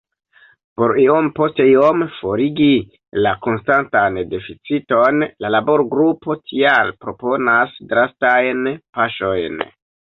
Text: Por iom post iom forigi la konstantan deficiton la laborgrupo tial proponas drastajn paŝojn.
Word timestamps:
Por 0.79 0.93
iom 1.01 1.27
post 1.39 1.61
iom 1.65 2.01
forigi 2.13 2.71
la 3.27 3.35
konstantan 3.49 4.19
deficiton 4.33 5.23
la 5.45 5.55
laborgrupo 5.59 6.41
tial 6.49 6.95
proponas 7.07 7.81
drastajn 7.97 8.77
paŝojn. 9.01 9.67